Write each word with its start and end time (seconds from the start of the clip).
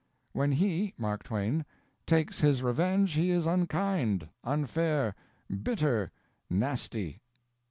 "When 0.33 0.53
he" 0.53 0.95
(Mark 0.97 1.21
Twain) 1.21 1.63
"takes 2.07 2.39
his 2.39 2.63
revenge 2.63 3.13
he 3.13 3.29
is 3.29 3.45
unkind, 3.45 4.27
unfair, 4.43 5.13
bitter, 5.61 6.09
nasty." 6.49 7.21